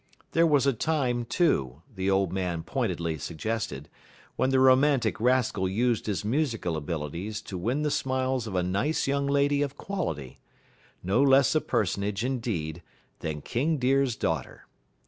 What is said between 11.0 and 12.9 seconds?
no less a personage, indeed,